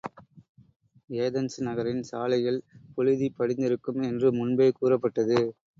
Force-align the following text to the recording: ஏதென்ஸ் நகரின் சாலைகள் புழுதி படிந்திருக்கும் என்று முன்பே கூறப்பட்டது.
ஏதென்ஸ் 1.17 1.57
நகரின் 1.67 2.01
சாலைகள் 2.03 2.59
புழுதி 2.95 3.29
படிந்திருக்கும் 3.39 4.01
என்று 4.09 4.29
முன்பே 4.39 4.69
கூறப்பட்டது. 4.71 5.39